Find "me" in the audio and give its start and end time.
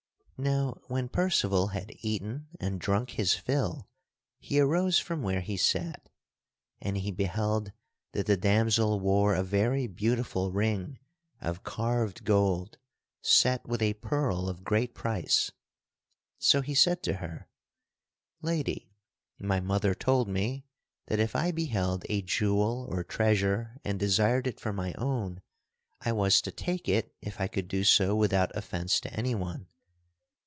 20.27-20.65